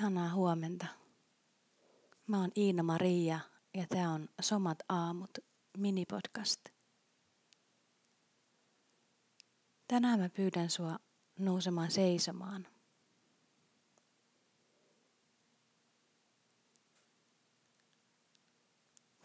Ihanaa 0.00 0.34
huomenta. 0.34 0.86
Mä 2.26 2.40
oon 2.40 2.50
Iina 2.56 2.82
Maria 2.82 3.40
ja 3.74 3.86
tää 3.88 4.10
on 4.10 4.28
Somat 4.40 4.78
aamut 4.88 5.30
minipodcast. 5.78 6.60
Tänään 9.88 10.20
mä 10.20 10.28
pyydän 10.28 10.70
sua 10.70 10.98
nousemaan 11.38 11.90
seisomaan. 11.90 12.66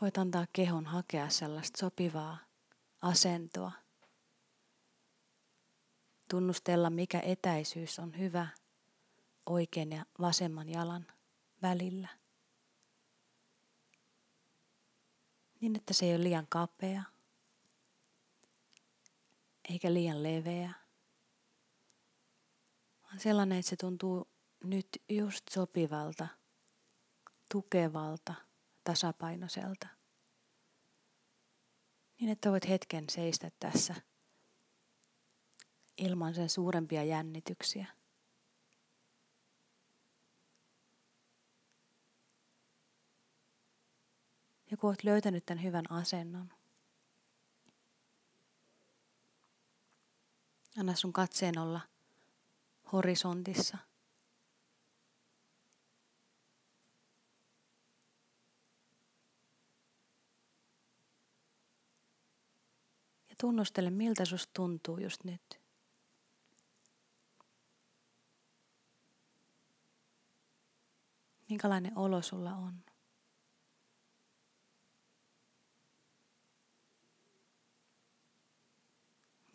Voit 0.02 0.18
antaa 0.18 0.46
kehon 0.54 0.86
hakea 0.86 1.30
sellaista 1.30 1.78
sopivaa 1.80 2.38
asentoa. 3.02 3.71
Tunnustella, 6.30 6.89
mikä 6.89 7.20
etäisyys 7.20 8.00
on 8.00 8.18
hyvä– 8.18 8.48
oikean 9.46 9.92
ja 9.92 10.06
vasemman 10.22 10.70
jalan 10.70 11.08
välillä. 11.62 12.08
Niin, 15.62 15.76
että 15.76 15.94
se 15.94 16.06
ei 16.06 16.16
ole 16.16 16.24
liian 16.24 16.48
kapea 16.50 17.04
eikä 19.70 19.94
liian 19.94 20.24
leveä, 20.24 20.74
vaan 23.04 23.20
sellainen, 23.20 23.58
että 23.58 23.70
se 23.70 23.76
tuntuu 23.76 24.28
nyt 24.64 24.88
just 25.10 25.48
sopivalta, 25.50 26.28
tukevalta, 27.52 28.34
tasapainoiselta. 28.84 29.88
Niin, 32.20 32.30
että 32.32 32.52
voit 32.52 32.70
hetken 32.70 33.09
seistä 33.09 33.52
tässä 33.59 33.96
ilman 35.98 36.36
sen 36.36 36.50
suurempia 36.50 37.04
jännityksiä. 37.04 37.88
Ja 44.76 44.80
kun 44.80 44.90
olet 44.90 45.04
löytänyt 45.04 45.45
tämän 45.45 45.64
hyvän 45.64 45.92
asennon, 45.92 46.54
anna 50.80 50.95
sun 50.95 51.14
katseen 51.14 51.59
olla 51.59 51.81
horisontissa. 52.92 53.78
Ja 63.30 63.36
tunnustele, 63.40 63.90
miltä 63.90 64.26
susta 64.26 64.52
tuntuu 64.53 64.98
just 64.98 65.23
nyt. 65.23 65.62
Minkälainen 71.50 71.98
olo 71.98 72.22
sulla 72.22 72.53
on? 72.56 72.95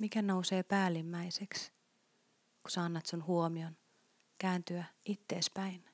Mikä 0.01 0.23
nousee 0.23 0.63
päällimmäiseksi, 0.63 1.73
kun 2.63 2.71
sä 2.71 2.83
annat 2.83 3.07
sun 3.07 3.27
huomion 3.27 3.77
kääntyä 4.39 4.85
itteespäin, 5.05 5.85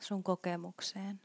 sun 0.00 0.22
kokemukseen? 0.22 1.20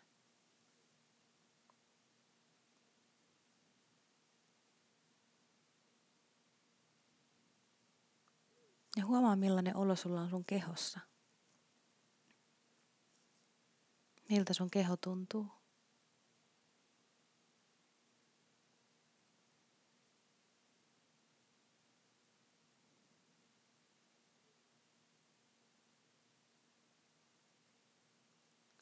Ja 8.97 9.05
huomaa, 9.05 9.35
millainen 9.35 9.77
olo 9.77 9.95
sulla 9.95 10.21
on 10.21 10.29
sun 10.29 10.43
kehossa. 10.43 10.99
Miltä 14.29 14.53
sun 14.53 14.71
keho 14.71 14.97
tuntuu. 14.97 15.58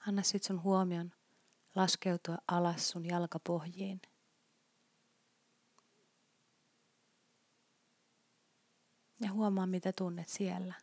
Anna 0.08 0.24
sit 0.24 0.44
sun 0.44 0.64
huomion 0.64 1.12
laskeutua 1.76 2.38
alas 2.48 2.90
sun 2.90 3.06
jalkapohjiin. 3.06 4.02
Ja 9.22 9.32
huomaa, 9.32 9.68
mitä 9.68 9.94
tunnet 9.94 10.28
siellä. 10.28 10.74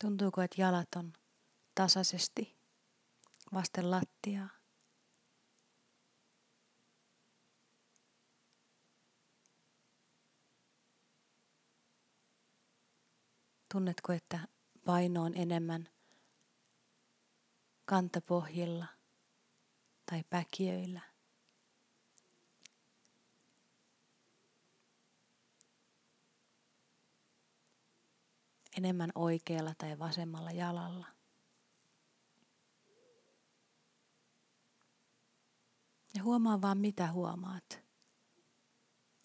Tuntuuko, 0.00 0.42
että 0.42 0.60
jalat 0.60 0.88
on 0.96 1.12
tasaisesti 1.74 2.56
vasten 3.54 3.90
lattiaa? 3.90 4.65
Tunnetko, 13.76 14.12
että 14.12 14.48
paino 14.84 15.22
on 15.22 15.32
enemmän 15.34 15.88
kantapohjilla 17.84 18.86
tai 20.10 20.24
päkiöillä? 20.30 21.00
Enemmän 28.76 29.10
oikealla 29.14 29.74
tai 29.78 29.98
vasemmalla 29.98 30.52
jalalla. 30.52 31.06
Ja 36.14 36.22
huomaa 36.22 36.60
vaan 36.60 36.78
mitä 36.78 37.12
huomaat. 37.12 37.80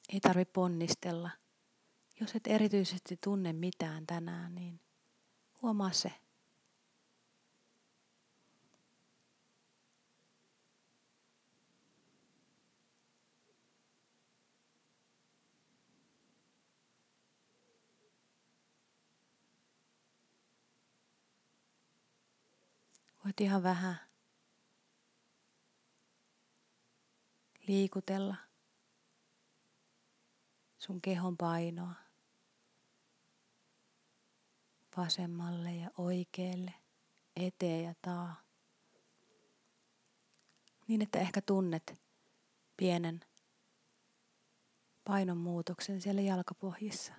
Ei 0.10 0.20
tarvi 0.20 0.46
ponnistella 0.46 1.30
jos 2.22 2.36
et 2.36 2.48
erityisesti 2.48 3.18
tunne 3.24 3.54
mitään 3.54 4.08
tänään, 4.08 4.56
niin 4.56 4.80
huomaa 5.62 5.92
se. 5.92 6.12
Voit 23.26 23.42
ihan 23.42 23.64
vähän 23.64 24.00
liikutella 27.68 28.36
sun 30.78 31.02
kehon 31.02 31.38
painoa 31.38 32.11
vasemmalle 34.98 35.76
ja 35.76 35.92
oikealle, 35.98 36.74
eteen 37.36 37.84
ja 37.84 37.94
taa. 38.02 38.42
Niin, 40.88 41.02
että 41.02 41.20
ehkä 41.20 41.42
tunnet 41.42 42.02
pienen 42.78 43.20
painonmuutoksen 45.04 46.02
siellä 46.02 46.22
jalkapohjissa. 46.22 47.14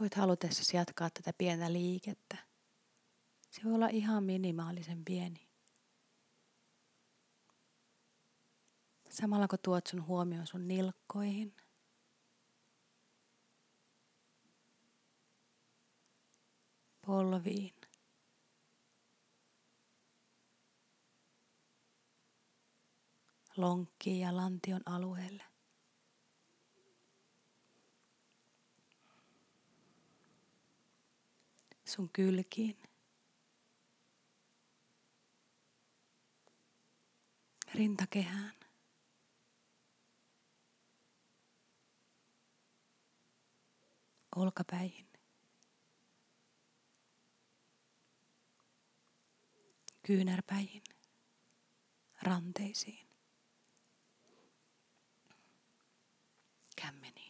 Voit 0.00 0.14
halutessasi 0.14 0.76
jatkaa 0.76 1.10
tätä 1.10 1.32
pientä 1.38 1.72
liikettä. 1.72 2.45
Se 3.56 3.64
voi 3.64 3.74
olla 3.74 3.88
ihan 3.88 4.24
minimaalisen 4.24 5.04
pieni. 5.04 5.48
Samalla 9.10 9.48
kun 9.48 9.58
tuot 9.62 9.86
sun 9.86 10.06
huomioon 10.06 10.46
sun 10.46 10.68
nilkkoihin. 10.68 11.56
Polviin. 17.06 17.74
Lonkkiin 23.56 24.20
ja 24.20 24.36
lantion 24.36 24.82
alueelle. 24.86 25.44
Sun 31.84 32.10
kylkiin. 32.12 32.85
rintakehään. 37.76 38.52
Olkapäihin. 44.36 45.06
Kyynärpäihin. 50.02 50.82
Ranteisiin. 52.22 53.06
Kämmeniin. 56.76 57.25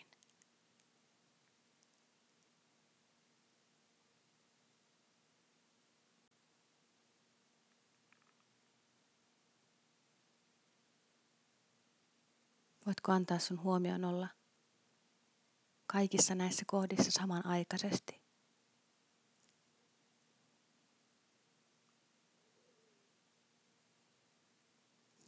Voitko 12.87 13.12
antaa 13.12 13.38
sun 13.38 13.62
huomioon 13.62 14.05
olla 14.05 14.29
kaikissa 15.87 16.35
näissä 16.35 16.62
kohdissa 16.67 17.11
samanaikaisesti? 17.11 18.23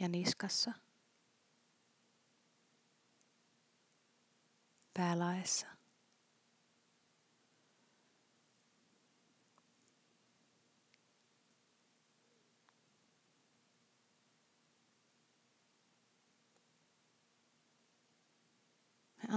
Ja 0.00 0.08
niskassa. 0.08 0.72
Päälaessa. 4.94 5.77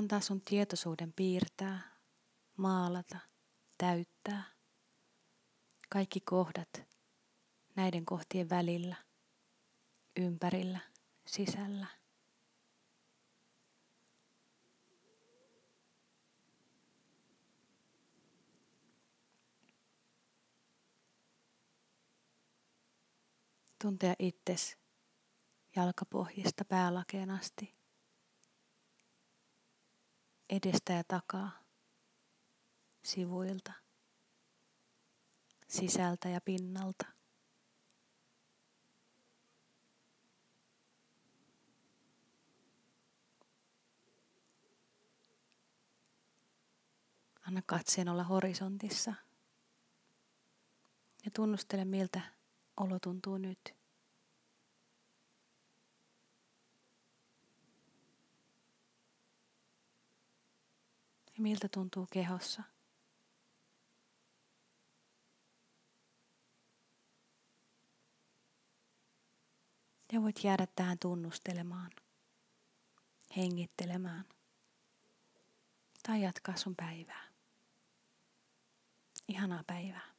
Antaa 0.02 0.20
sun 0.20 0.42
tietoisuuden 0.42 1.14
piirtää, 1.14 1.82
maalata, 2.58 3.18
täyttää 3.78 4.44
kaikki 5.90 6.20
kohdat 6.20 6.84
näiden 7.76 8.06
kohtien 8.06 8.50
välillä, 8.50 8.96
ympärillä, 10.20 10.80
sisällä. 11.26 11.88
Tuntea 23.82 24.14
itses 24.20 24.78
jalkapohjista 25.76 26.66
päälakeen 26.66 27.30
asti 27.30 27.81
edestä 30.52 30.94
ja 30.94 31.04
takaa, 31.08 31.52
sivuilta, 33.04 33.74
sisältä 35.68 36.30
ja 36.30 36.42
pinnalta. 36.42 37.06
Anna 47.48 47.62
katseen 47.66 48.10
olla 48.10 48.24
horisontissa 48.24 49.14
ja 51.26 51.32
tunnustele 51.32 51.86
miltä 51.86 52.22
olo 52.78 53.00
tuntuu 53.00 53.38
nyt. 53.38 53.81
Miltä 61.42 61.68
tuntuu 61.70 62.08
kehossa. 62.12 62.64
Ja 70.14 70.22
voit 70.22 70.44
jäädä 70.44 70.68
tähän 70.76 71.00
tunnustelemaan, 71.00 71.92
hengittelemään 73.38 74.26
tai 76.04 76.22
jatkaa 76.22 76.58
sun 76.58 76.76
päivää. 76.76 77.32
Ihanaa 79.28 79.64
päivää. 79.68 80.11